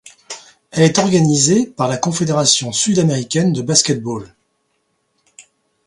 [0.71, 4.33] Elle est organisée par la Confédération sud-américaine de basket-ball.